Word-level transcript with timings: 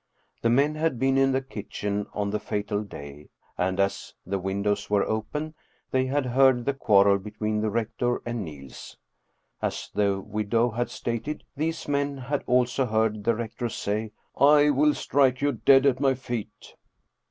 The 0.41 0.49
men 0.49 0.73
had 0.73 0.97
been 0.97 1.15
in 1.15 1.31
the 1.31 1.43
kitchen 1.43 2.07
on 2.13 2.31
the 2.31 2.39
fatal 2.39 2.81
day, 2.81 3.29
and 3.55 3.79
as 3.79 4.15
the 4.25 4.39
windows 4.39 4.89
were 4.89 5.05
open 5.07 5.53
they 5.91 6.07
had 6.07 6.25
heard 6.25 6.65
the 6.65 6.73
quarrel 6.73 7.19
between 7.19 7.61
the 7.61 7.69
rector 7.69 8.19
and 8.25 8.43
Niels. 8.43 8.97
As 9.61 9.91
the 9.93 10.19
widow 10.19 10.71
had 10.71 10.89
stated, 10.89 11.43
these 11.55 11.87
men 11.87 12.17
had 12.17 12.43
also 12.47 12.87
heard 12.87 13.23
the 13.23 13.35
rector 13.35 13.69
say, 13.69 14.11
"I 14.35 14.71
will 14.71 14.95
strike 14.95 15.39
you 15.39 15.51
dead 15.51 15.85
at 15.85 15.99
my 15.99 16.15
feet 16.15 16.73